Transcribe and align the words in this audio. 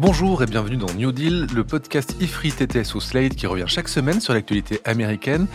Bonjour 0.00 0.44
et 0.44 0.46
bienvenue 0.46 0.76
dans 0.76 0.94
New 0.94 1.10
Deal, 1.10 1.48
le 1.52 1.64
podcast 1.64 2.14
IFRI 2.20 2.52
TTS 2.52 2.94
au 2.94 3.00
Slate 3.00 3.34
qui 3.34 3.48
revient 3.48 3.64
chaque 3.66 3.88
semaine 3.88 4.20
sur 4.20 4.32
l'actualité 4.32 4.78
américaine. 4.84 5.48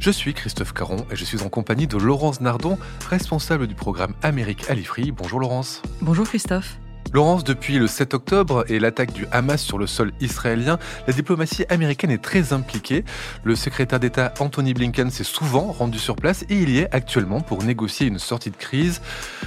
Je 0.00 0.10
suis 0.10 0.32
Christophe 0.32 0.72
Caron 0.72 1.04
et 1.10 1.16
je 1.16 1.24
suis 1.26 1.42
en 1.42 1.50
compagnie 1.50 1.86
de 1.86 1.98
Laurence 1.98 2.40
Nardon, 2.40 2.78
responsable 3.10 3.66
du 3.66 3.74
programme 3.74 4.14
Amérique 4.22 4.70
à 4.70 4.74
l'IFRI. 4.74 5.12
Bonjour 5.12 5.38
Laurence. 5.38 5.82
Bonjour 6.00 6.26
Christophe. 6.26 6.78
Laurence, 7.12 7.42
depuis 7.42 7.78
le 7.78 7.88
7 7.88 8.14
octobre 8.14 8.64
et 8.68 8.78
l'attaque 8.78 9.12
du 9.12 9.26
Hamas 9.32 9.60
sur 9.60 9.78
le 9.78 9.88
sol 9.88 10.12
israélien, 10.20 10.78
la 11.08 11.12
diplomatie 11.12 11.64
américaine 11.68 12.12
est 12.12 12.22
très 12.22 12.52
impliquée. 12.52 13.04
Le 13.42 13.56
secrétaire 13.56 13.98
d'État 13.98 14.32
Anthony 14.38 14.74
Blinken 14.74 15.10
s'est 15.10 15.24
souvent 15.24 15.72
rendu 15.72 15.98
sur 15.98 16.14
place 16.14 16.44
et 16.48 16.54
il 16.54 16.70
y 16.70 16.78
est 16.78 16.94
actuellement 16.94 17.40
pour 17.40 17.64
négocier 17.64 18.06
une 18.06 18.20
sortie 18.20 18.50
de 18.50 18.56
crise. 18.56 19.02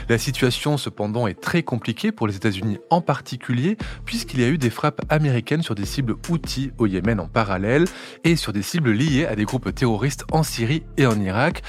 La 0.09 0.17
situation 0.17 0.75
cependant 0.75 1.25
est 1.25 1.39
très 1.39 1.63
compliquée 1.63 2.11
pour 2.11 2.27
les 2.27 2.35
États-Unis 2.35 2.79
en 2.89 2.99
particulier 2.99 3.77
puisqu'il 4.03 4.41
y 4.41 4.43
a 4.43 4.49
eu 4.49 4.57
des 4.57 4.69
frappes 4.69 5.01
américaines 5.07 5.61
sur 5.61 5.75
des 5.75 5.85
cibles 5.85 6.15
outils 6.29 6.71
au 6.77 6.85
Yémen 6.85 7.21
en 7.21 7.27
parallèle 7.27 7.85
et 8.25 8.35
sur 8.35 8.51
des 8.51 8.61
cibles 8.61 8.91
liées 8.91 9.25
à 9.25 9.37
des 9.37 9.45
groupes 9.45 9.73
terroristes 9.73 10.25
en 10.33 10.43
Syrie 10.43 10.83
et 10.97 11.05
en 11.05 11.17
Irak. 11.17 11.63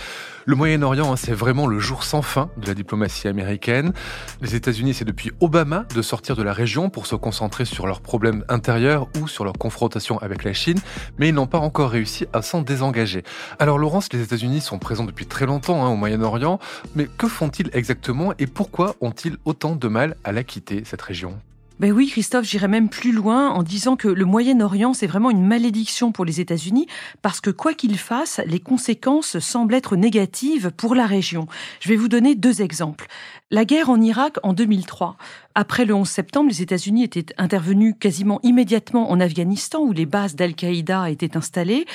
Le 0.47 0.57
Moyen-Orient, 0.57 1.11
hein, 1.11 1.17
c'est 1.17 1.33
vraiment 1.33 1.67
le 1.67 1.79
jour 1.79 2.05
sans 2.05 2.21
fin 2.21 2.51
de 2.59 2.67
la 2.67 2.75
diplomatie 2.75 3.29
américaine. 3.29 3.95
Les 4.43 4.55
États-Unis, 4.55 4.93
c'est 4.93 5.07
depuis 5.07 5.33
Obama 5.41 5.87
de 5.95 6.03
sortir 6.03 6.37
de 6.37 6.43
la 6.43 6.53
région 6.53 6.91
pour 6.91 7.07
se 7.07 7.17
concentrer 7.17 7.65
sur 7.65 7.87
leurs 7.87 8.03
problèmes 8.03 8.45
intérieurs 8.51 9.09
ou 9.19 9.27
sur 9.27 9.45
leur 9.45 9.55
confrontation 9.55 10.19
avec 10.19 10.45
la 10.45 10.53
Chine, 10.53 10.79
mais 11.19 11.31
ils 11.31 11.35
n'ont 11.35 11.47
pas 11.47 11.59
encore 11.59 11.89
réussi 11.89 12.27
à 12.35 12.43
s'en 12.43 12.61
désengager. 12.61 13.23
Alors 13.59 13.79
Laurence, 13.79 14.13
les 14.13 14.21
États-Unis 14.21 14.61
sont 14.61 14.79
présents 14.79 15.05
depuis 15.05 15.25
très 15.25 15.47
longtemps 15.47 15.83
hein, 15.83 15.89
au 15.89 15.97
Moyen-Orient, 15.97 16.59
mais 16.95 17.07
que 17.07 17.27
font-ils 17.27 17.71
exactement 17.73 18.35
et 18.39 18.47
pourquoi 18.47 18.97
ont-ils 19.01 19.39
autant 19.47 19.77
de 19.77 19.89
mal 19.89 20.15
à 20.25 20.33
la 20.33 20.45
quitter, 20.45 20.83
cette 20.85 21.01
région? 21.01 21.39
Ben 21.81 21.91
oui, 21.91 22.09
Christophe, 22.09 22.45
j'irais 22.45 22.69
même 22.69 22.89
plus 22.89 23.11
loin 23.11 23.51
en 23.51 23.65
disant 23.65 23.97
que 23.97 24.07
le 24.07 24.25
Moyen-Orient, 24.25 24.95
c'est 24.95 25.09
vraiment 25.09 25.31
une 25.31 25.45
malédiction 25.45 26.13
pour 26.13 26.25
les 26.25 26.41
États-Unis, 26.41 26.87
parce 27.21 27.41
que 27.41 27.51
quoi 27.51 27.75
qu'ils 27.75 27.99
fassent, 27.99 28.41
les 28.47 28.61
conséquences 28.61 29.41
semblent 29.41 29.75
être 29.75 29.97
négatives 29.97 30.71
pour 30.77 30.95
la 30.95 31.07
région. 31.07 31.49
Je 31.81 31.89
vais 31.89 31.97
vous 31.97 32.09
donner 32.09 32.37
deux 32.37 32.63
exemples. 32.63 33.07
La 33.51 33.65
guerre 33.65 33.91
en 33.91 34.01
Irak 34.01 34.39
en 34.45 34.53
2003. 34.53 35.17
Après 35.57 35.85
le 35.85 35.95
11 35.95 36.09
septembre, 36.09 36.49
les 36.49 36.63
États-Unis 36.63 37.05
étaient 37.05 37.35
intervenus 37.39 37.95
quasiment 37.99 38.41
immédiatement 38.43 39.11
en 39.11 39.21
Afghanistan, 39.21 39.81
où 39.81 39.93
les 39.93 40.07
bases 40.07 40.37
d'Al-Qaïda 40.37 41.11
étaient 41.11 41.37
installées. 41.37 41.87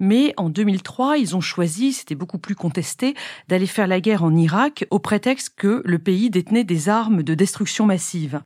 Mais 0.00 0.34
en 0.36 0.48
2003, 0.48 1.16
ils 1.18 1.36
ont 1.36 1.40
choisi, 1.40 1.92
c'était 1.92 2.14
beaucoup 2.14 2.38
plus 2.38 2.54
contesté, 2.54 3.14
d'aller 3.48 3.66
faire 3.66 3.86
la 3.86 4.00
guerre 4.00 4.24
en 4.24 4.34
Irak 4.36 4.86
au 4.90 4.98
prétexte 4.98 5.54
que 5.56 5.82
le 5.84 5.98
pays 5.98 6.28
détenait 6.28 6.64
des 6.64 6.88
armes 6.88 7.22
de 7.22 7.34
destruction 7.34 7.86
massive. 7.86 8.40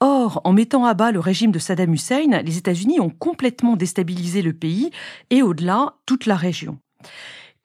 Or, 0.00 0.40
en 0.44 0.52
mettant 0.52 0.84
à 0.84 0.94
bas 0.94 1.12
le 1.12 1.20
régime 1.20 1.52
de 1.52 1.58
Saddam 1.58 1.94
Hussein, 1.94 2.42
les 2.42 2.58
États-Unis 2.58 3.00
ont 3.00 3.10
complètement 3.10 3.76
déstabilisé 3.76 4.42
le 4.42 4.52
pays 4.52 4.90
et 5.30 5.42
au-delà 5.42 5.94
toute 6.06 6.26
la 6.26 6.36
région. 6.36 6.78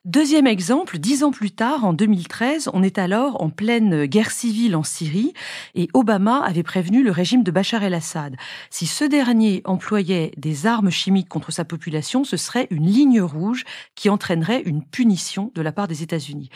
Deuxième 0.06 0.46
exemple, 0.46 0.98
dix 0.98 1.24
ans 1.24 1.30
plus 1.30 1.50
tard, 1.50 1.84
en 1.84 1.92
2013, 1.92 2.70
on 2.72 2.82
est 2.82 2.96
alors 2.96 3.42
en 3.42 3.50
pleine 3.50 4.06
guerre 4.06 4.30
civile 4.30 4.74
en 4.74 4.82
Syrie 4.82 5.34
et 5.74 5.88
Obama 5.92 6.38
avait 6.38 6.62
prévenu 6.62 7.02
le 7.02 7.10
régime 7.10 7.42
de 7.42 7.50
Bachar 7.50 7.82
el-Assad. 7.82 8.34
Si 8.70 8.86
ce 8.86 9.04
dernier 9.04 9.60
employait 9.66 10.32
des 10.38 10.66
armes 10.66 10.88
chimiques 10.88 11.28
contre 11.28 11.52
sa 11.52 11.66
population, 11.66 12.24
ce 12.24 12.38
serait 12.38 12.66
une 12.70 12.86
ligne 12.86 13.20
rouge 13.20 13.64
qui 13.94 14.08
entraînerait 14.08 14.62
une 14.62 14.82
punition 14.82 15.52
de 15.54 15.60
la 15.60 15.70
part 15.70 15.86
des 15.86 16.02
États-Unis. 16.02 16.48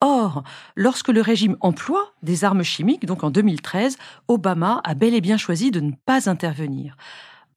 Or, 0.00 0.42
lorsque 0.76 1.08
le 1.08 1.20
régime 1.20 1.56
emploie 1.60 2.12
des 2.22 2.44
armes 2.44 2.62
chimiques, 2.62 3.06
donc 3.06 3.24
en 3.24 3.30
2013, 3.30 3.96
Obama 4.28 4.80
a 4.84 4.94
bel 4.94 5.14
et 5.14 5.20
bien 5.20 5.36
choisi 5.36 5.70
de 5.70 5.80
ne 5.80 5.92
pas 6.04 6.28
intervenir. 6.28 6.96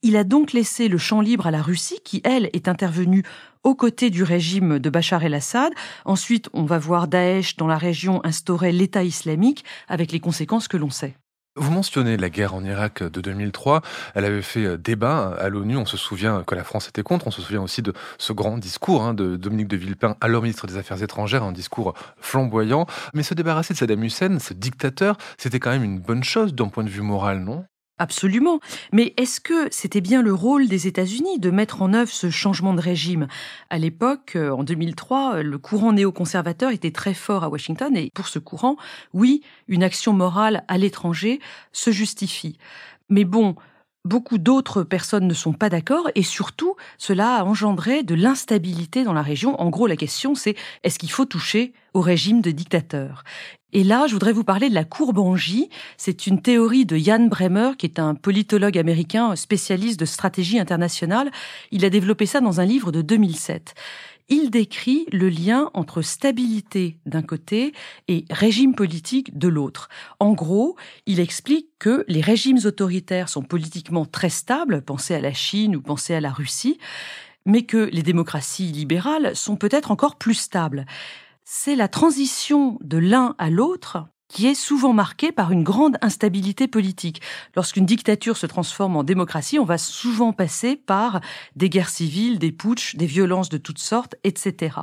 Il 0.03 0.15
a 0.15 0.23
donc 0.23 0.53
laissé 0.53 0.87
le 0.87 0.97
champ 0.97 1.21
libre 1.21 1.47
à 1.47 1.51
la 1.51 1.61
Russie, 1.61 1.99
qui, 2.03 2.21
elle, 2.23 2.49
est 2.53 2.67
intervenue 2.67 3.23
aux 3.63 3.75
côtés 3.75 4.09
du 4.09 4.23
régime 4.23 4.79
de 4.79 4.89
Bachar 4.89 5.23
el-Assad. 5.23 5.73
Ensuite, 6.05 6.49
on 6.53 6.63
va 6.63 6.77
voir 6.77 7.07
Daesh 7.07 7.57
dans 7.57 7.67
la 7.67 7.77
région 7.77 8.21
instaurer 8.23 8.71
l'État 8.71 9.03
islamique, 9.03 9.65
avec 9.87 10.11
les 10.11 10.19
conséquences 10.19 10.67
que 10.67 10.77
l'on 10.77 10.91
sait. 10.91 11.17
Vous 11.59 11.71
mentionnez 11.71 12.17
la 12.17 12.29
guerre 12.29 12.53
en 12.53 12.63
Irak 12.63 13.01
de 13.01 13.19
2003. 13.19 13.81
Elle 14.13 14.25
avait 14.25 14.43
fait 14.43 14.63
euh, 14.63 14.77
débat 14.77 15.35
à 15.39 15.49
l'ONU. 15.49 15.75
On 15.75 15.87
se 15.87 15.97
souvient 15.97 16.43
que 16.43 16.53
la 16.53 16.63
France 16.63 16.87
était 16.87 17.01
contre. 17.01 17.25
On 17.25 17.31
se 17.31 17.41
souvient 17.41 17.63
aussi 17.63 17.81
de 17.81 17.93
ce 18.19 18.31
grand 18.31 18.59
discours 18.59 19.01
hein, 19.01 19.15
de 19.15 19.37
Dominique 19.37 19.67
de 19.67 19.75
Villepin, 19.75 20.15
alors 20.21 20.43
ministre 20.43 20.67
des 20.67 20.77
Affaires 20.77 21.01
étrangères, 21.01 21.41
un 21.43 21.51
discours 21.51 21.95
flamboyant. 22.19 22.85
Mais 23.15 23.23
se 23.23 23.33
débarrasser 23.33 23.73
de 23.73 23.79
Saddam 23.79 24.03
Hussein, 24.03 24.37
ce 24.37 24.53
dictateur, 24.53 25.17
c'était 25.37 25.59
quand 25.59 25.71
même 25.71 25.83
une 25.83 25.99
bonne 25.99 26.23
chose 26.23 26.53
d'un 26.53 26.67
point 26.67 26.83
de 26.83 26.89
vue 26.89 27.01
moral, 27.01 27.39
non? 27.39 27.65
Absolument. 27.99 28.59
Mais 28.93 29.13
est-ce 29.17 29.39
que 29.39 29.67
c'était 29.71 30.01
bien 30.01 30.21
le 30.21 30.33
rôle 30.33 30.67
des 30.67 30.85
États-Unis 30.85 31.39
de 31.39 31.49
mettre 31.49 31.81
en 31.81 31.93
œuvre 31.93 32.11
ce 32.11 32.29
changement 32.29 32.75
de 32.75 32.81
régime? 32.81 33.27
À 33.71 33.79
l'époque, 33.79 34.35
euh, 34.35 34.51
en 34.51 34.63
2003, 34.63 35.41
le 35.41 35.57
courant 35.57 35.93
néoconservateur 35.93 36.69
était 36.71 36.91
très 36.91 37.15
fort 37.15 37.43
à 37.43 37.49
Washington 37.49 37.97
et 37.97 38.11
pour 38.13 38.27
ce 38.27 38.37
courant, 38.37 38.77
oui, 39.13 39.41
une 39.67 39.81
action 39.81 40.13
morale 40.13 40.63
à 40.67 40.77
l'étranger 40.77 41.39
se 41.71 41.89
justifie. 41.89 42.59
Mais 43.09 43.23
bon, 43.23 43.55
Beaucoup 44.07 44.37
d'autres 44.37 44.83
personnes 44.83 45.27
ne 45.27 45.33
sont 45.33 45.51
pas 45.51 45.67
d'accord 45.67 46.09
et 46.15 46.23
surtout, 46.23 46.77
cela 46.97 47.39
a 47.39 47.43
engendré 47.43 48.03
de 48.03 48.15
l'instabilité 48.15 49.03
dans 49.03 49.11
la 49.11 49.21
région. 49.21 49.59
En 49.59 49.69
gros, 49.69 49.85
la 49.85 49.97
question 49.97 50.33
c'est 50.33 50.55
est-ce 50.85 50.97
qu'il 50.97 51.11
faut 51.11 51.25
toucher 51.25 51.73
au 51.93 51.99
régime 51.99 52.39
de 52.39 52.51
dictateur? 52.51 53.25
Et 53.73 53.83
là, 53.83 54.05
je 54.07 54.13
voudrais 54.13 54.31
vous 54.31 54.45
parler 54.45 54.69
de 54.69 54.73
la 54.75 54.85
courbe 54.85 55.35
J. 55.35 55.69
C'est 55.97 56.25
une 56.25 56.41
théorie 56.41 56.85
de 56.85 56.95
Jan 56.95 57.27
Bremer, 57.27 57.71
qui 57.77 57.85
est 57.85 57.99
un 57.99 58.15
politologue 58.15 58.77
américain 58.77 59.35
spécialiste 59.35 59.99
de 59.99 60.05
stratégie 60.05 60.57
internationale. 60.57 61.29
Il 61.71 61.83
a 61.83 61.89
développé 61.89 62.25
ça 62.25 62.39
dans 62.39 62.61
un 62.61 62.65
livre 62.65 62.93
de 62.93 63.01
2007 63.01 63.75
il 64.29 64.49
décrit 64.49 65.05
le 65.11 65.29
lien 65.29 65.69
entre 65.73 66.01
stabilité 66.01 66.99
d'un 67.05 67.21
côté 67.21 67.73
et 68.07 68.25
régime 68.29 68.75
politique 68.75 69.37
de 69.37 69.47
l'autre. 69.47 69.89
En 70.19 70.33
gros, 70.33 70.75
il 71.05 71.19
explique 71.19 71.69
que 71.79 72.03
les 72.07 72.21
régimes 72.21 72.59
autoritaires 72.65 73.29
sont 73.29 73.43
politiquement 73.43 74.05
très 74.05 74.29
stables, 74.29 74.81
pensez 74.81 75.15
à 75.15 75.21
la 75.21 75.33
Chine 75.33 75.75
ou 75.75 75.81
pensez 75.81 76.13
à 76.13 76.21
la 76.21 76.31
Russie, 76.31 76.77
mais 77.45 77.63
que 77.63 77.89
les 77.91 78.03
démocraties 78.03 78.71
libérales 78.71 79.35
sont 79.35 79.55
peut-être 79.55 79.91
encore 79.91 80.17
plus 80.17 80.33
stables. 80.33 80.85
C'est 81.45 81.75
la 81.75 81.87
transition 81.87 82.77
de 82.81 82.97
l'un 82.97 83.35
à 83.37 83.49
l'autre 83.49 84.07
qui 84.27 84.47
est 84.47 84.55
souvent 84.55 84.93
marqué 84.93 85.31
par 85.31 85.51
une 85.51 85.63
grande 85.63 85.97
instabilité 86.01 86.67
politique. 86.67 87.21
Lorsqu'une 87.55 87.85
dictature 87.85 88.37
se 88.37 88.45
transforme 88.45 88.95
en 88.95 89.03
démocratie, 89.03 89.59
on 89.59 89.65
va 89.65 89.77
souvent 89.77 90.33
passer 90.33 90.75
par 90.75 91.21
des 91.55 91.69
guerres 91.69 91.89
civiles, 91.89 92.39
des 92.39 92.51
putschs, 92.51 92.95
des 92.95 93.05
violences 93.05 93.49
de 93.49 93.57
toutes 93.57 93.79
sortes, 93.79 94.15
etc. 94.23 94.75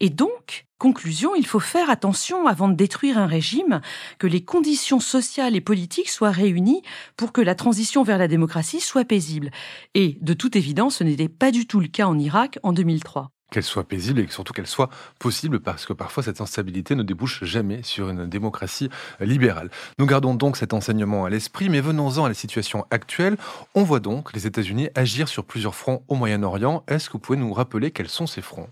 Et 0.00 0.10
donc, 0.10 0.66
conclusion, 0.78 1.36
il 1.36 1.46
faut 1.46 1.60
faire 1.60 1.90
attention 1.90 2.48
avant 2.48 2.68
de 2.68 2.74
détruire 2.74 3.16
un 3.16 3.26
régime, 3.26 3.80
que 4.18 4.26
les 4.26 4.44
conditions 4.44 4.98
sociales 4.98 5.54
et 5.54 5.60
politiques 5.60 6.08
soient 6.08 6.32
réunies 6.32 6.82
pour 7.16 7.32
que 7.32 7.40
la 7.40 7.54
transition 7.54 8.02
vers 8.02 8.18
la 8.18 8.26
démocratie 8.26 8.80
soit 8.80 9.04
paisible. 9.04 9.50
Et 9.94 10.18
de 10.20 10.34
toute 10.34 10.56
évidence, 10.56 10.96
ce 10.96 11.04
n'était 11.04 11.28
pas 11.28 11.52
du 11.52 11.68
tout 11.68 11.78
le 11.78 11.86
cas 11.86 12.06
en 12.06 12.18
Irak 12.18 12.58
en 12.64 12.72
2003 12.72 13.30
qu'elle 13.52 13.62
soit 13.62 13.84
paisible 13.84 14.20
et 14.20 14.26
surtout 14.28 14.52
qu'elle 14.52 14.66
soit 14.66 14.90
possible 15.20 15.60
parce 15.60 15.86
que 15.86 15.92
parfois 15.92 16.24
cette 16.24 16.40
instabilité 16.40 16.96
ne 16.96 17.04
débouche 17.04 17.44
jamais 17.44 17.82
sur 17.84 18.08
une 18.08 18.26
démocratie 18.26 18.88
libérale. 19.20 19.70
Nous 19.98 20.06
gardons 20.06 20.34
donc 20.34 20.56
cet 20.56 20.72
enseignement 20.72 21.24
à 21.24 21.30
l'esprit, 21.30 21.68
mais 21.68 21.80
venons-en 21.80 22.24
à 22.24 22.28
la 22.28 22.34
situation 22.34 22.84
actuelle. 22.90 23.36
On 23.74 23.84
voit 23.84 24.00
donc 24.00 24.32
les 24.32 24.46
États-Unis 24.46 24.88
agir 24.96 25.28
sur 25.28 25.44
plusieurs 25.44 25.74
fronts 25.74 26.02
au 26.08 26.16
Moyen-Orient. 26.16 26.82
Est-ce 26.88 27.08
que 27.08 27.12
vous 27.12 27.18
pouvez 27.20 27.38
nous 27.38 27.52
rappeler 27.52 27.90
quels 27.90 28.08
sont 28.08 28.26
ces 28.26 28.42
fronts? 28.42 28.68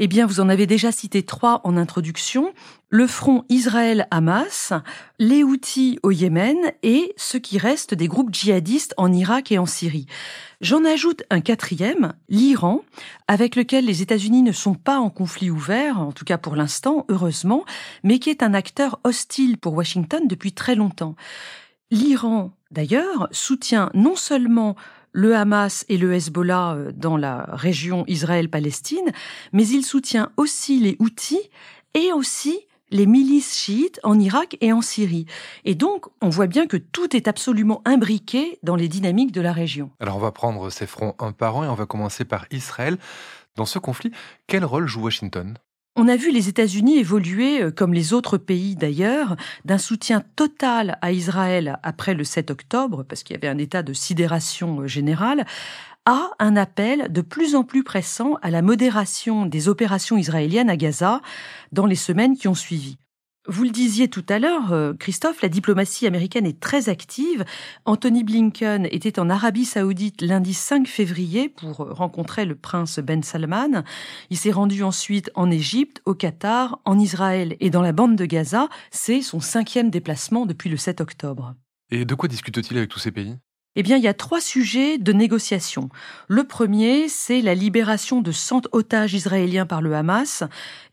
Eh 0.00 0.08
bien, 0.08 0.26
vous 0.26 0.40
en 0.40 0.48
avez 0.48 0.66
déjà 0.66 0.90
cité 0.90 1.22
trois 1.22 1.60
en 1.62 1.76
introduction. 1.76 2.52
Le 2.88 3.06
front 3.06 3.44
Israël-Hamas, 3.48 4.72
les 5.20 5.44
Houthis 5.44 6.00
au 6.02 6.10
Yémen 6.10 6.56
et 6.82 7.12
ce 7.16 7.38
qui 7.38 7.58
reste 7.58 7.94
des 7.94 8.08
groupes 8.08 8.34
djihadistes 8.34 8.94
en 8.96 9.12
Irak 9.12 9.52
et 9.52 9.58
en 9.58 9.66
Syrie. 9.66 10.06
J'en 10.60 10.84
ajoute 10.84 11.22
un 11.30 11.40
quatrième, 11.40 12.14
l'Iran, 12.28 12.82
avec 13.28 13.54
lequel 13.54 13.84
les 13.84 14.02
États-Unis 14.02 14.42
ne 14.42 14.52
sont 14.52 14.74
pas 14.74 14.98
en 14.98 15.10
conflit 15.10 15.50
ouvert, 15.50 16.00
en 16.00 16.10
tout 16.10 16.24
cas 16.24 16.38
pour 16.38 16.56
l'instant, 16.56 17.04
heureusement, 17.08 17.64
mais 18.02 18.18
qui 18.18 18.30
est 18.30 18.42
un 18.42 18.54
acteur 18.54 18.98
hostile 19.04 19.58
pour 19.58 19.74
Washington 19.74 20.26
depuis 20.26 20.52
très 20.52 20.74
longtemps. 20.74 21.14
L'Iran, 21.92 22.50
d'ailleurs, 22.72 23.28
soutient 23.30 23.90
non 23.94 24.16
seulement 24.16 24.74
le 25.14 25.34
Hamas 25.34 25.86
et 25.88 25.96
le 25.96 26.12
Hezbollah 26.12 26.74
euh, 26.74 26.92
dans 26.92 27.16
la 27.16 27.46
région 27.52 28.04
Israël-Palestine, 28.06 29.12
mais 29.52 29.66
il 29.66 29.84
soutient 29.84 30.30
aussi 30.36 30.80
les 30.80 30.96
Houthis 30.98 31.50
et 31.94 32.12
aussi 32.12 32.66
les 32.90 33.06
milices 33.06 33.56
chiites 33.56 33.98
en 34.02 34.18
Irak 34.18 34.58
et 34.60 34.72
en 34.72 34.82
Syrie. 34.82 35.26
Et 35.64 35.74
donc, 35.74 36.06
on 36.20 36.28
voit 36.28 36.46
bien 36.46 36.66
que 36.66 36.76
tout 36.76 37.16
est 37.16 37.28
absolument 37.28 37.80
imbriqué 37.84 38.58
dans 38.62 38.76
les 38.76 38.88
dynamiques 38.88 39.32
de 39.32 39.40
la 39.40 39.52
région. 39.52 39.90
Alors, 40.00 40.16
on 40.16 40.20
va 40.20 40.32
prendre 40.32 40.68
ces 40.70 40.86
fronts 40.86 41.14
un 41.18 41.32
par 41.32 41.56
un 41.56 41.64
et 41.64 41.68
on 41.68 41.74
va 41.74 41.86
commencer 41.86 42.24
par 42.24 42.46
Israël. 42.50 42.98
Dans 43.56 43.66
ce 43.66 43.78
conflit, 43.78 44.10
quel 44.46 44.64
rôle 44.64 44.86
joue 44.86 45.02
Washington? 45.02 45.56
On 45.96 46.08
a 46.08 46.16
vu 46.16 46.32
les 46.32 46.48
États-Unis 46.48 46.98
évoluer, 46.98 47.62
euh, 47.62 47.70
comme 47.70 47.94
les 47.94 48.12
autres 48.12 48.36
pays 48.36 48.74
d'ailleurs, 48.74 49.36
d'un 49.64 49.78
soutien 49.78 50.24
total 50.34 50.98
à 51.02 51.12
Israël 51.12 51.78
après 51.84 52.14
le 52.14 52.24
7 52.24 52.50
octobre, 52.50 53.04
parce 53.04 53.22
qu'il 53.22 53.34
y 53.34 53.36
avait 53.36 53.46
un 53.46 53.58
état 53.58 53.84
de 53.84 53.92
sidération 53.92 54.80
euh, 54.80 54.86
générale, 54.88 55.46
à 56.04 56.32
un 56.40 56.56
appel 56.56 57.12
de 57.12 57.20
plus 57.20 57.54
en 57.54 57.62
plus 57.62 57.84
pressant 57.84 58.34
à 58.42 58.50
la 58.50 58.60
modération 58.60 59.46
des 59.46 59.68
opérations 59.68 60.16
israéliennes 60.16 60.68
à 60.68 60.76
Gaza 60.76 61.22
dans 61.70 61.86
les 61.86 61.94
semaines 61.94 62.36
qui 62.36 62.48
ont 62.48 62.54
suivi. 62.54 62.98
Vous 63.46 63.64
le 63.64 63.70
disiez 63.70 64.08
tout 64.08 64.24
à 64.30 64.38
l'heure, 64.38 64.72
euh, 64.72 64.94
Christophe, 64.94 65.42
la 65.42 65.50
diplomatie 65.50 66.06
américaine 66.06 66.46
est 66.46 66.60
très 66.60 66.88
active. 66.88 67.44
Anthony 67.84 68.24
Blinken 68.24 68.88
était 68.90 69.18
en 69.18 69.28
Arabie 69.28 69.66
saoudite 69.66 70.22
lundi 70.22 70.54
5 70.54 70.88
février 70.88 71.50
pour 71.50 71.76
rencontrer 71.76 72.46
le 72.46 72.54
prince 72.54 73.00
Ben 73.00 73.22
Salman. 73.22 73.84
Il 74.30 74.38
s'est 74.38 74.50
rendu 74.50 74.82
ensuite 74.82 75.30
en 75.34 75.50
Égypte, 75.50 76.00
au 76.06 76.14
Qatar, 76.14 76.80
en 76.86 76.98
Israël 76.98 77.56
et 77.60 77.68
dans 77.68 77.82
la 77.82 77.92
bande 77.92 78.16
de 78.16 78.24
Gaza. 78.24 78.70
C'est 78.90 79.20
son 79.20 79.40
cinquième 79.40 79.90
déplacement 79.90 80.46
depuis 80.46 80.70
le 80.70 80.78
7 80.78 81.02
octobre. 81.02 81.54
Et 81.90 82.06
de 82.06 82.14
quoi 82.14 82.30
discute-t-il 82.30 82.78
avec 82.78 82.88
tous 82.88 82.98
ces 82.98 83.12
pays? 83.12 83.36
Eh 83.76 83.82
bien, 83.82 83.96
il 83.96 84.04
y 84.04 84.08
a 84.08 84.14
trois 84.14 84.40
sujets 84.40 84.98
de 84.98 85.12
négociation. 85.12 85.88
Le 86.28 86.44
premier, 86.44 87.08
c'est 87.08 87.40
la 87.40 87.56
libération 87.56 88.20
de 88.20 88.30
100 88.30 88.68
otages 88.70 89.14
israéliens 89.14 89.66
par 89.66 89.82
le 89.82 89.96
Hamas, 89.96 90.44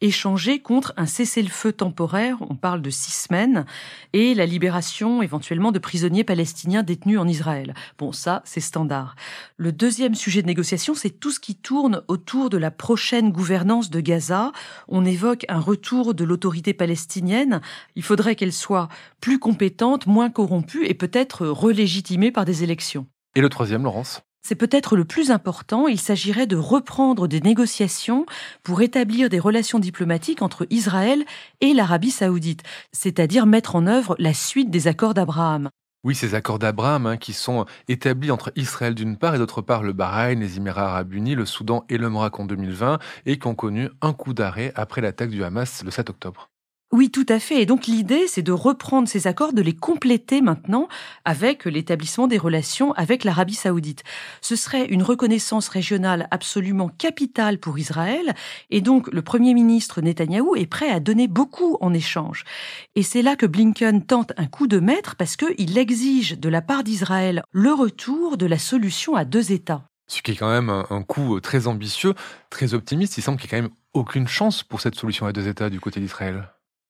échangés 0.01 0.59
contre 0.59 0.91
un 0.97 1.05
cessez-le-feu 1.05 1.73
temporaire, 1.73 2.37
on 2.49 2.55
parle 2.55 2.81
de 2.81 2.89
six 2.89 3.11
semaines, 3.11 3.65
et 4.13 4.33
la 4.33 4.47
libération 4.47 5.21
éventuellement 5.21 5.71
de 5.71 5.77
prisonniers 5.77 6.23
palestiniens 6.23 6.81
détenus 6.81 7.19
en 7.19 7.27
Israël. 7.27 7.75
Bon, 7.99 8.11
ça, 8.11 8.41
c'est 8.45 8.59
standard. 8.59 9.15
Le 9.57 9.71
deuxième 9.71 10.15
sujet 10.15 10.41
de 10.41 10.47
négociation, 10.47 10.95
c'est 10.95 11.11
tout 11.11 11.31
ce 11.31 11.39
qui 11.39 11.55
tourne 11.55 12.01
autour 12.07 12.49
de 12.49 12.57
la 12.57 12.71
prochaine 12.71 13.31
gouvernance 13.31 13.91
de 13.91 13.99
Gaza. 13.99 14.53
On 14.87 15.05
évoque 15.05 15.45
un 15.49 15.59
retour 15.59 16.15
de 16.15 16.23
l'autorité 16.23 16.73
palestinienne. 16.73 17.61
Il 17.95 18.01
faudrait 18.01 18.35
qu'elle 18.35 18.53
soit 18.53 18.89
plus 19.19 19.37
compétente, 19.37 20.07
moins 20.07 20.31
corrompue 20.31 20.85
et 20.85 20.95
peut-être 20.95 21.45
relégitimée 21.45 22.31
par 22.31 22.43
des 22.43 22.63
élections 22.63 22.70
et 23.35 23.41
le 23.41 23.49
troisième, 23.49 23.83
Laurence? 23.83 24.21
C'est 24.43 24.55
peut-être 24.55 24.95
le 24.95 25.05
plus 25.05 25.29
important, 25.29 25.87
il 25.87 25.99
s'agirait 25.99 26.47
de 26.47 26.55
reprendre 26.55 27.27
des 27.27 27.41
négociations 27.41 28.25
pour 28.63 28.81
établir 28.81 29.29
des 29.29 29.39
relations 29.39 29.77
diplomatiques 29.77 30.41
entre 30.41 30.65
Israël 30.71 31.23
et 31.61 31.73
l'Arabie 31.73 32.09
saoudite, 32.09 32.63
c'est-à-dire 32.91 33.45
mettre 33.45 33.75
en 33.75 33.85
œuvre 33.85 34.15
la 34.17 34.33
suite 34.33 34.71
des 34.71 34.87
accords 34.87 35.13
d'Abraham. 35.13 35.69
Oui, 36.03 36.15
ces 36.15 36.33
accords 36.33 36.57
d'Abraham 36.57 37.05
hein, 37.05 37.17
qui 37.17 37.31
sont 37.31 37.65
établis 37.87 38.31
entre 38.31 38.51
Israël 38.55 38.95
d'une 38.95 39.15
part 39.15 39.35
et 39.35 39.37
d'autre 39.37 39.61
part 39.61 39.83
le 39.83 39.93
Bahreïn, 39.93 40.39
les 40.39 40.57
Émirats 40.57 40.89
arabes 40.89 41.13
unis, 41.13 41.35
le 41.35 41.45
Soudan 41.45 41.85
et 41.89 41.99
le 41.99 42.09
Maroc 42.09 42.39
en 42.39 42.45
2020 42.45 42.97
et 43.27 43.37
qui 43.37 43.47
ont 43.47 43.53
connu 43.53 43.89
un 44.01 44.13
coup 44.13 44.33
d'arrêt 44.33 44.71
après 44.73 45.01
l'attaque 45.01 45.29
du 45.29 45.43
Hamas 45.43 45.83
le 45.83 45.91
7 45.91 46.09
octobre. 46.09 46.50
Oui, 46.93 47.09
tout 47.09 47.25
à 47.29 47.39
fait. 47.39 47.61
Et 47.61 47.65
donc 47.65 47.87
l'idée, 47.87 48.27
c'est 48.27 48.41
de 48.41 48.51
reprendre 48.51 49.07
ces 49.07 49.25
accords, 49.25 49.53
de 49.53 49.61
les 49.61 49.75
compléter 49.75 50.41
maintenant 50.41 50.89
avec 51.23 51.63
l'établissement 51.63 52.27
des 52.27 52.37
relations 52.37 52.91
avec 52.93 53.23
l'Arabie 53.23 53.53
saoudite. 53.53 54.03
Ce 54.41 54.57
serait 54.57 54.87
une 54.87 55.01
reconnaissance 55.01 55.69
régionale 55.69 56.27
absolument 56.31 56.89
capitale 56.89 57.59
pour 57.59 57.79
Israël. 57.79 58.33
Et 58.71 58.81
donc 58.81 59.07
le 59.13 59.21
Premier 59.21 59.53
ministre 59.53 60.01
Netanyahou 60.01 60.57
est 60.57 60.65
prêt 60.65 60.89
à 60.89 60.99
donner 60.99 61.29
beaucoup 61.29 61.77
en 61.79 61.93
échange. 61.93 62.43
Et 62.95 63.03
c'est 63.03 63.21
là 63.21 63.37
que 63.37 63.45
Blinken 63.45 64.05
tente 64.05 64.33
un 64.35 64.47
coup 64.47 64.67
de 64.67 64.79
maître 64.79 65.15
parce 65.15 65.37
qu'il 65.37 65.77
exige 65.77 66.37
de 66.37 66.49
la 66.49 66.61
part 66.61 66.83
d'Israël 66.83 67.41
le 67.51 67.71
retour 67.71 68.35
de 68.35 68.45
la 68.45 68.59
solution 68.59 69.15
à 69.15 69.23
deux 69.23 69.53
États. 69.53 69.85
Ce 70.07 70.21
qui 70.21 70.31
est 70.31 70.35
quand 70.35 70.51
même 70.51 70.83
un 70.89 71.03
coup 71.03 71.39
très 71.39 71.67
ambitieux, 71.67 72.15
très 72.49 72.73
optimiste. 72.73 73.17
Il 73.17 73.21
semble 73.21 73.39
qu'il 73.39 73.49
n'y 73.49 73.55
ait 73.55 73.61
quand 73.61 73.69
même 73.69 73.75
aucune 73.93 74.27
chance 74.27 74.61
pour 74.61 74.81
cette 74.81 74.95
solution 74.95 75.25
à 75.25 75.31
deux 75.31 75.47
États 75.47 75.69
du 75.69 75.79
côté 75.79 76.01
d'Israël. 76.01 76.49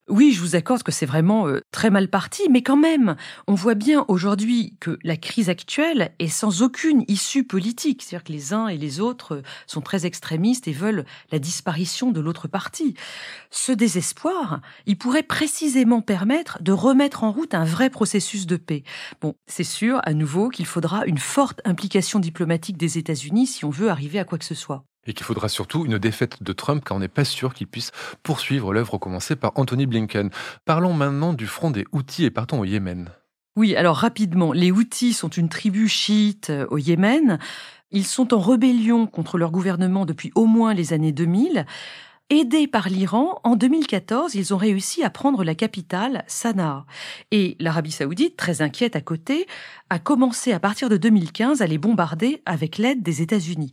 Oui, 0.09 0.33
je 0.33 0.41
vous 0.41 0.55
accorde 0.55 0.83
que 0.83 0.91
c'est 0.91 1.05
vraiment 1.05 1.47
euh, 1.47 1.61
très 1.71 1.89
mal 1.91 2.09
parti, 2.09 2.43
mais 2.49 2.63
quand 2.63 2.75
même, 2.75 3.15
on 3.47 3.53
voit 3.53 3.75
bien 3.75 4.03
aujourd'hui 4.07 4.75
que 4.79 4.97
la 5.03 5.15
crise 5.15 5.47
actuelle 5.47 6.13
est 6.17 6.27
sans 6.27 6.63
aucune 6.63 7.05
issue 7.07 7.43
politique. 7.43 8.01
C'est-à-dire 8.01 8.23
que 8.23 8.33
les 8.33 8.51
uns 8.51 8.67
et 8.67 8.77
les 8.77 8.99
autres 8.99 9.35
euh, 9.35 9.41
sont 9.67 9.79
très 9.79 10.05
extrémistes 10.07 10.67
et 10.67 10.73
veulent 10.73 11.05
la 11.31 11.39
disparition 11.39 12.11
de 12.11 12.19
l'autre 12.19 12.47
partie. 12.47 12.95
Ce 13.51 13.71
désespoir, 13.71 14.61
il 14.87 14.97
pourrait 14.97 15.23
précisément 15.23 16.01
permettre 16.01 16.61
de 16.61 16.71
remettre 16.71 17.23
en 17.23 17.31
route 17.31 17.53
un 17.53 17.65
vrai 17.65 17.89
processus 17.91 18.47
de 18.47 18.57
paix. 18.57 18.83
Bon, 19.21 19.35
c'est 19.45 19.63
sûr, 19.63 20.01
à 20.03 20.13
nouveau, 20.13 20.49
qu'il 20.49 20.65
faudra 20.65 21.05
une 21.05 21.19
forte 21.19 21.61
implication 21.63 22.19
diplomatique 22.19 22.77
des 22.77 22.97
États-Unis 22.97 23.47
si 23.47 23.65
on 23.65 23.69
veut 23.69 23.89
arriver 23.89 24.19
à 24.19 24.25
quoi 24.25 24.39
que 24.39 24.45
ce 24.45 24.55
soit. 24.55 24.83
Et 25.07 25.13
qu'il 25.13 25.25
faudra 25.25 25.49
surtout 25.49 25.85
une 25.85 25.97
défaite 25.97 26.43
de 26.43 26.53
Trump 26.53 26.83
car 26.85 26.97
on 26.97 26.99
n'est 26.99 27.07
pas 27.07 27.25
sûr 27.25 27.53
qu'il 27.53 27.67
puisse 27.67 27.91
poursuivre 28.23 28.73
l'œuvre 28.73 28.97
commencée 28.97 29.35
par 29.35 29.51
Anthony 29.55 29.85
Blinken. 29.87 30.29
Parlons 30.65 30.93
maintenant 30.93 31.33
du 31.33 31.47
front 31.47 31.71
des 31.71 31.85
Houthis 31.91 32.25
et 32.25 32.31
partons 32.31 32.59
au 32.59 32.65
Yémen. 32.65 33.09
Oui, 33.57 33.75
alors 33.75 33.97
rapidement, 33.97 34.53
les 34.53 34.71
Houthis 34.71 35.13
sont 35.13 35.27
une 35.27 35.49
tribu 35.49 35.89
chiite 35.89 36.49
euh, 36.49 36.65
au 36.69 36.77
Yémen. 36.77 37.37
Ils 37.91 38.05
sont 38.05 38.33
en 38.33 38.39
rébellion 38.39 39.07
contre 39.07 39.37
leur 39.37 39.51
gouvernement 39.51 40.05
depuis 40.05 40.31
au 40.35 40.45
moins 40.45 40.73
les 40.73 40.93
années 40.93 41.11
2000. 41.11 41.65
Aidés 42.33 42.65
par 42.65 42.87
l'Iran, 42.87 43.41
en 43.43 43.57
2014, 43.57 44.35
ils 44.35 44.53
ont 44.53 44.57
réussi 44.57 45.03
à 45.03 45.09
prendre 45.09 45.43
la 45.43 45.53
capitale, 45.53 46.23
Sanaa. 46.27 46.85
Et 47.31 47.57
l'Arabie 47.59 47.91
saoudite, 47.91 48.37
très 48.37 48.61
inquiète 48.61 48.95
à 48.95 49.01
côté, 49.01 49.47
a 49.89 49.99
commencé 49.99 50.53
à 50.53 50.59
partir 50.61 50.87
de 50.87 50.95
2015 50.95 51.61
à 51.61 51.67
les 51.67 51.77
bombarder 51.77 52.41
avec 52.45 52.77
l'aide 52.77 53.03
des 53.03 53.21
États-Unis. 53.21 53.71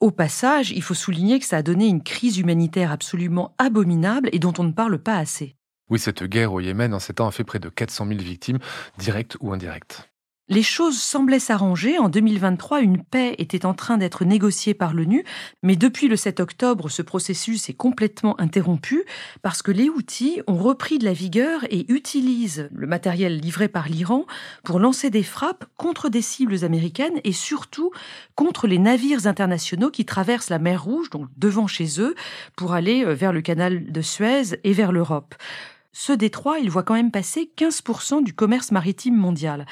Au 0.00 0.10
passage, 0.10 0.70
il 0.70 0.82
faut 0.82 0.94
souligner 0.94 1.38
que 1.38 1.44
ça 1.44 1.58
a 1.58 1.62
donné 1.62 1.86
une 1.86 2.02
crise 2.02 2.38
humanitaire 2.38 2.92
absolument 2.92 3.54
abominable 3.58 4.30
et 4.32 4.38
dont 4.38 4.54
on 4.56 4.64
ne 4.64 4.72
parle 4.72 4.98
pas 4.98 5.18
assez. 5.18 5.56
Oui, 5.90 5.98
cette 5.98 6.24
guerre 6.24 6.54
au 6.54 6.60
Yémen 6.60 6.94
en 6.94 7.00
7 7.00 7.20
ans 7.20 7.26
a 7.26 7.30
fait 7.30 7.44
près 7.44 7.58
de 7.58 7.68
400 7.68 8.06
000 8.06 8.20
victimes, 8.20 8.58
directes 8.96 9.36
ou 9.40 9.52
indirectes. 9.52 10.08
Les 10.50 10.62
choses 10.62 10.98
semblaient 10.98 11.40
s'arranger. 11.40 11.98
En 11.98 12.08
2023, 12.08 12.80
une 12.80 13.02
paix 13.02 13.34
était 13.36 13.66
en 13.66 13.74
train 13.74 13.98
d'être 13.98 14.24
négociée 14.24 14.72
par 14.72 14.94
l'ONU, 14.94 15.22
mais 15.62 15.76
depuis 15.76 16.08
le 16.08 16.16
7 16.16 16.40
octobre, 16.40 16.88
ce 16.88 17.02
processus 17.02 17.68
est 17.68 17.74
complètement 17.74 18.40
interrompu 18.40 19.04
parce 19.42 19.60
que 19.60 19.70
les 19.70 19.90
Houthis 19.90 20.40
ont 20.46 20.56
repris 20.56 20.98
de 20.98 21.04
la 21.04 21.12
vigueur 21.12 21.64
et 21.68 21.84
utilisent 21.92 22.70
le 22.72 22.86
matériel 22.86 23.38
livré 23.38 23.68
par 23.68 23.88
l'Iran 23.88 24.24
pour 24.64 24.78
lancer 24.78 25.10
des 25.10 25.22
frappes 25.22 25.66
contre 25.76 26.08
des 26.08 26.22
cibles 26.22 26.64
américaines 26.64 27.20
et 27.24 27.32
surtout 27.32 27.90
contre 28.34 28.66
les 28.66 28.78
navires 28.78 29.26
internationaux 29.26 29.90
qui 29.90 30.06
traversent 30.06 30.48
la 30.48 30.58
mer 30.58 30.82
Rouge, 30.82 31.10
donc 31.10 31.28
devant 31.36 31.66
chez 31.66 32.00
eux, 32.00 32.14
pour 32.56 32.72
aller 32.72 33.04
euh, 33.04 33.12
vers 33.12 33.34
le 33.34 33.42
canal 33.42 33.92
de 33.92 34.00
Suez 34.00 34.58
et 34.64 34.72
vers 34.72 34.92
l'Europe 34.92 35.34
ce 36.00 36.12
détroit, 36.12 36.60
il 36.60 36.70
voit 36.70 36.84
quand 36.84 36.94
même 36.94 37.10
passer 37.10 37.50
15% 37.56 38.22
du 38.22 38.32
commerce 38.32 38.70
maritime 38.70 39.16
mondial. 39.16 39.66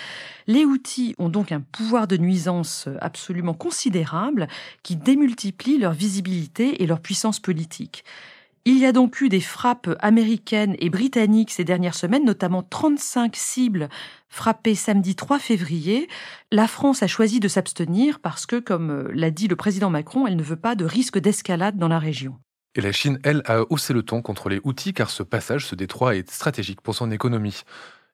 Les 0.48 0.64
outils 0.64 1.14
ont 1.18 1.28
donc 1.28 1.52
un 1.52 1.60
pouvoir 1.60 2.08
de 2.08 2.16
nuisance 2.16 2.88
absolument 3.00 3.54
considérable 3.54 4.48
qui 4.82 4.96
démultiplie 4.96 5.78
leur 5.78 5.92
visibilité 5.92 6.82
et 6.82 6.86
leur 6.88 6.98
puissance 6.98 7.38
politique. 7.38 8.02
Il 8.64 8.76
y 8.76 8.86
a 8.86 8.90
donc 8.90 9.20
eu 9.20 9.28
des 9.28 9.40
frappes 9.40 9.88
américaines 10.00 10.74
et 10.80 10.90
britanniques 10.90 11.52
ces 11.52 11.62
dernières 11.62 11.94
semaines, 11.94 12.24
notamment 12.24 12.64
35 12.64 13.36
cibles 13.36 13.88
frappées 14.28 14.74
samedi 14.74 15.14
3 15.14 15.38
février. 15.38 16.08
La 16.50 16.66
France 16.66 17.04
a 17.04 17.06
choisi 17.06 17.38
de 17.38 17.46
s'abstenir 17.46 18.18
parce 18.18 18.46
que, 18.46 18.56
comme 18.56 19.12
l'a 19.12 19.30
dit 19.30 19.46
le 19.46 19.54
président 19.54 19.90
Macron, 19.90 20.26
elle 20.26 20.34
ne 20.34 20.42
veut 20.42 20.56
pas 20.56 20.74
de 20.74 20.84
risque 20.84 21.20
d'escalade 21.20 21.78
dans 21.78 21.86
la 21.86 22.00
région. 22.00 22.36
Et 22.76 22.82
la 22.82 22.92
Chine, 22.92 23.18
elle, 23.24 23.42
a 23.46 23.62
haussé 23.70 23.94
le 23.94 24.02
ton 24.02 24.20
contre 24.20 24.50
les 24.50 24.60
outils 24.62 24.92
car 24.92 25.08
ce 25.08 25.22
passage, 25.22 25.64
ce 25.64 25.74
détroit, 25.74 26.14
est 26.14 26.30
stratégique 26.30 26.82
pour 26.82 26.94
son 26.94 27.10
économie. 27.10 27.62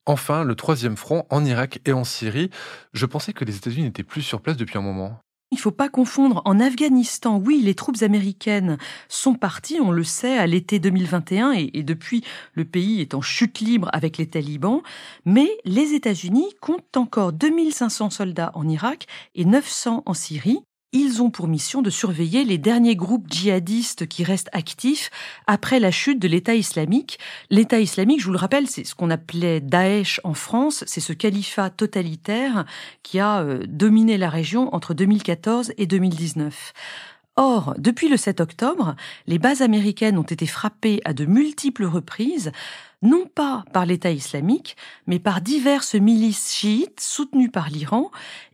Enfin, 0.07 0.45
le 0.45 0.55
troisième 0.55 0.97
front, 0.97 1.27
en 1.31 1.45
Irak 1.45 1.81
et 1.85 1.93
en 1.93 2.05
Syrie, 2.05 2.49
je 2.93 3.07
pensais 3.07 3.33
que 3.33 3.45
les 3.45 3.57
États-Unis 3.57 3.87
n'étaient 3.87 4.05
plus 4.05 4.23
sur 4.23 4.41
place 4.41 4.57
depuis 4.57 4.79
un 4.79 4.83
moment. 4.83 5.19
Il 5.51 5.57
ne 5.57 5.61
faut 5.61 5.73
pas 5.73 5.89
confondre. 5.89 6.43
En 6.45 6.61
Afghanistan, 6.61 7.39
oui, 7.39 7.61
les 7.63 7.75
troupes 7.75 8.03
américaines 8.03 8.79
sont 9.09 9.35
parties, 9.35 9.81
on 9.81 9.91
le 9.91 10.05
sait, 10.05 10.39
à 10.39 10.47
l'été 10.47 10.79
2021 10.79 11.53
et, 11.53 11.83
depuis, 11.83 12.25
le 12.55 12.65
pays 12.65 13.01
est 13.01 13.15
en 13.15 13.21
chute 13.21 13.61
libre 13.61 13.91
avec 13.93 14.17
les 14.17 14.29
talibans. 14.29 14.81
Mais 15.27 15.51
les 15.65 15.93
États-Unis 15.93 16.55
comptent 16.61 16.97
encore 16.97 17.33
2500 17.33 18.11
soldats 18.11 18.53
en 18.55 18.67
Irak 18.69 19.07
et 19.35 19.45
900 19.45 20.05
en 20.07 20.15
Syrie. 20.15 20.61
Ils 20.95 21.23
ont 21.23 21.31
pour 21.31 21.49
mission 21.49 21.81
de 21.81 21.89
surveiller 21.89 22.45
les 22.45 22.59
derniers 22.59 22.97
groupes 22.97 23.27
djihadistes 23.31 24.07
qui 24.07 24.25
restent 24.25 24.51
actifs 24.53 25.11
après 25.47 25.81
la 25.81 25.91
chute 25.91 26.19
de 26.19 26.29
l'État 26.29 26.55
islamique. 26.55 27.19
L'État 27.49 27.81
islamique, 27.81 28.21
je 28.21 28.27
vous 28.27 28.33
le 28.33 28.39
rappelle, 28.39 28.69
c'est 28.69 28.85
ce 28.85 28.95
qu'on 28.95 29.09
appelait 29.09 29.61
Daesh 29.61 30.21
en 30.23 30.35
France, 30.35 30.85
c'est 30.87 31.01
ce 31.01 31.15
califat 31.15 31.71
totalitaire 31.71 32.67
qui 33.03 33.21
a 33.21 33.41
euh, 33.41 33.65
dominé 33.67 34.19
la 34.19 34.29
région 34.29 34.75
entre 34.75 34.93
2014 34.93 35.73
et 35.79 35.87
2019. 35.87 36.75
Or, 37.37 37.75
depuis 37.79 38.11
le 38.11 38.19
7 38.19 38.43
octobre, 38.43 38.95
les 39.27 39.39
bases 39.39 39.63
américaines 39.63 40.19
ont 40.19 40.23
été 40.23 40.47
frappées 40.47 41.01
à 41.07 41.15
de 41.15 41.25
multiples 41.25 41.87
reprises, 41.87 42.53
non 43.03 43.27
pas 43.27 43.65
par 43.73 43.87
l'État 43.87 44.11
islamique, 44.11 44.77
mais 45.07 45.19
par 45.19 45.41
diverses 45.41 45.95
milices 45.95 46.55
chiites 46.55 47.01
soutenues 47.01 47.51
par 47.51 47.69
l'Iran 47.69 48.11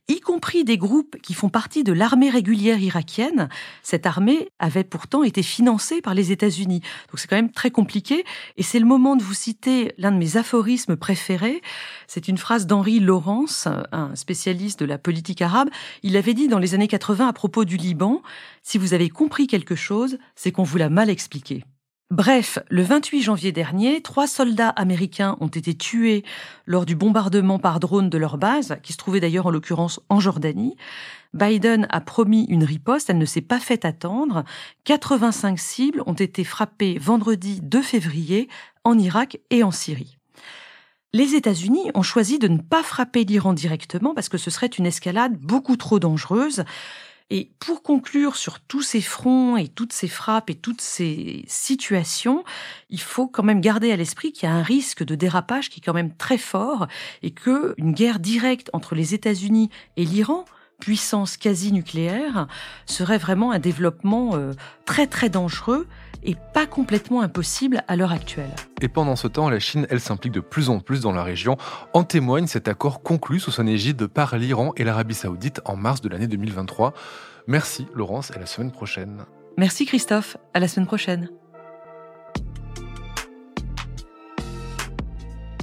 y 0.08 0.20
compris 0.20 0.64
des 0.64 0.78
groupes 0.78 1.16
qui 1.22 1.34
font 1.34 1.50
partie 1.50 1.84
de 1.84 1.92
l'armée 1.92 2.30
régulière 2.30 2.80
irakienne. 2.80 3.48
Cette 3.82 4.06
armée 4.06 4.48
avait 4.58 4.84
pourtant 4.84 5.22
été 5.22 5.42
financée 5.42 6.00
par 6.00 6.14
les 6.14 6.32
États-Unis. 6.32 6.80
Donc 6.80 7.18
c'est 7.18 7.28
quand 7.28 7.36
même 7.36 7.52
très 7.52 7.70
compliqué. 7.70 8.24
Et 8.56 8.62
c'est 8.62 8.78
le 8.78 8.86
moment 8.86 9.16
de 9.16 9.22
vous 9.22 9.34
citer 9.34 9.92
l'un 9.98 10.10
de 10.10 10.16
mes 10.16 10.38
aphorismes 10.38 10.96
préférés. 10.96 11.60
C'est 12.06 12.28
une 12.28 12.38
phrase 12.38 12.66
d'Henri 12.66 13.00
Laurence, 13.00 13.68
un 13.92 14.16
spécialiste 14.16 14.80
de 14.80 14.86
la 14.86 14.98
politique 14.98 15.42
arabe. 15.42 15.68
Il 16.02 16.16
avait 16.16 16.34
dit 16.34 16.48
dans 16.48 16.58
les 16.58 16.74
années 16.74 16.88
80 16.88 17.28
à 17.28 17.32
propos 17.34 17.66
du 17.66 17.76
Liban, 17.76 18.22
si 18.62 18.78
vous 18.78 18.94
avez 18.94 19.10
compris 19.10 19.46
quelque 19.46 19.76
chose, 19.76 20.18
c'est 20.34 20.52
qu'on 20.52 20.62
vous 20.62 20.78
l'a 20.78 20.88
mal 20.88 21.10
expliqué. 21.10 21.64
Bref, 22.10 22.58
le 22.70 22.82
28 22.82 23.20
janvier 23.20 23.52
dernier, 23.52 24.00
trois 24.00 24.26
soldats 24.26 24.70
américains 24.70 25.36
ont 25.40 25.48
été 25.48 25.74
tués 25.74 26.24
lors 26.64 26.86
du 26.86 26.96
bombardement 26.96 27.58
par 27.58 27.80
drone 27.80 28.08
de 28.08 28.16
leur 28.16 28.38
base, 28.38 28.78
qui 28.82 28.94
se 28.94 28.96
trouvait 28.96 29.20
d'ailleurs 29.20 29.44
en 29.44 29.50
l'occurrence 29.50 30.00
en 30.08 30.18
Jordanie. 30.18 30.74
Biden 31.34 31.86
a 31.90 32.00
promis 32.00 32.46
une 32.48 32.64
riposte, 32.64 33.10
elle 33.10 33.18
ne 33.18 33.26
s'est 33.26 33.42
pas 33.42 33.60
fait 33.60 33.84
attendre. 33.84 34.44
85 34.84 35.58
cibles 35.58 36.02
ont 36.06 36.14
été 36.14 36.44
frappées 36.44 36.98
vendredi 36.98 37.60
2 37.62 37.82
février 37.82 38.48
en 38.84 38.98
Irak 38.98 39.38
et 39.50 39.62
en 39.62 39.70
Syrie. 39.70 40.16
Les 41.12 41.34
États-Unis 41.34 41.90
ont 41.94 42.02
choisi 42.02 42.38
de 42.38 42.48
ne 42.48 42.58
pas 42.58 42.82
frapper 42.82 43.24
l'Iran 43.24 43.52
directement 43.52 44.14
parce 44.14 44.30
que 44.30 44.38
ce 44.38 44.50
serait 44.50 44.66
une 44.66 44.86
escalade 44.86 45.36
beaucoup 45.36 45.76
trop 45.76 45.98
dangereuse. 45.98 46.64
Et 47.30 47.50
pour 47.58 47.82
conclure 47.82 48.36
sur 48.36 48.58
tous 48.58 48.82
ces 48.82 49.02
fronts 49.02 49.56
et 49.58 49.68
toutes 49.68 49.92
ces 49.92 50.08
frappes 50.08 50.48
et 50.48 50.54
toutes 50.54 50.80
ces 50.80 51.44
situations, 51.46 52.42
il 52.88 53.00
faut 53.00 53.26
quand 53.26 53.42
même 53.42 53.60
garder 53.60 53.92
à 53.92 53.96
l'esprit 53.96 54.32
qu'il 54.32 54.48
y 54.48 54.52
a 54.52 54.54
un 54.54 54.62
risque 54.62 55.04
de 55.04 55.14
dérapage 55.14 55.68
qui 55.68 55.80
est 55.80 55.84
quand 55.84 55.92
même 55.92 56.14
très 56.14 56.38
fort 56.38 56.86
et 57.22 57.30
que 57.30 57.74
une 57.76 57.92
guerre 57.92 58.18
directe 58.18 58.70
entre 58.72 58.94
les 58.94 59.12
États-Unis 59.12 59.68
et 59.96 60.04
l'Iran 60.04 60.46
puissance 60.80 61.36
quasi 61.36 61.72
nucléaire 61.72 62.46
serait 62.86 63.18
vraiment 63.18 63.52
un 63.52 63.58
développement 63.58 64.30
euh, 64.34 64.52
très 64.84 65.06
très 65.06 65.28
dangereux 65.28 65.86
et 66.22 66.36
pas 66.52 66.66
complètement 66.66 67.20
impossible 67.20 67.82
à 67.88 67.96
l'heure 67.96 68.12
actuelle. 68.12 68.54
Et 68.80 68.88
pendant 68.88 69.16
ce 69.16 69.28
temps, 69.28 69.50
la 69.50 69.60
Chine, 69.60 69.86
elle 69.90 70.00
s'implique 70.00 70.32
de 70.32 70.40
plus 70.40 70.68
en 70.68 70.80
plus 70.80 71.00
dans 71.00 71.12
la 71.12 71.22
région. 71.22 71.56
En 71.94 72.04
témoigne 72.04 72.46
cet 72.46 72.68
accord 72.68 73.02
conclu 73.02 73.38
sous 73.40 73.50
son 73.50 73.66
égide 73.66 74.06
par 74.06 74.36
l'Iran 74.36 74.72
et 74.76 74.84
l'Arabie 74.84 75.14
saoudite 75.14 75.60
en 75.64 75.76
mars 75.76 76.00
de 76.00 76.08
l'année 76.08 76.26
2023. 76.26 76.92
Merci 77.46 77.86
Laurence, 77.94 78.30
à 78.32 78.38
la 78.38 78.46
semaine 78.46 78.72
prochaine. 78.72 79.24
Merci 79.56 79.86
Christophe, 79.86 80.36
à 80.54 80.60
la 80.60 80.68
semaine 80.68 80.86
prochaine. 80.86 81.28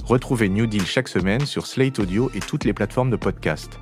Retrouvez 0.04 0.48
New 0.48 0.66
Deal 0.66 0.86
chaque 0.86 1.08
semaine 1.08 1.44
sur 1.46 1.66
Slate 1.66 1.98
Audio 1.98 2.30
et 2.34 2.40
toutes 2.40 2.64
les 2.64 2.72
plateformes 2.72 3.10
de 3.10 3.16
podcast. 3.16 3.80